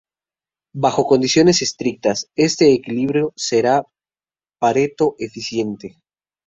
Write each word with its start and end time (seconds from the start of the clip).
Bajo 0.73 1.05
condiciones 1.05 1.61
estrictas, 1.61 2.31
este 2.35 2.73
equilibrio 2.73 3.33
será 3.35 3.85
Pareto 4.59 5.13
eficiente. 5.19 6.01